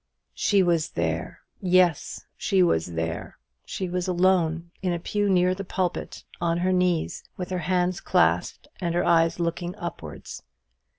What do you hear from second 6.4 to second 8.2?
on her knees, with her hands